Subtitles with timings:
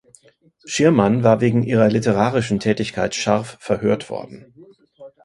[0.65, 4.51] Schirmann war wegen ihrer literarischen Tätigkeit scharf verhört worden.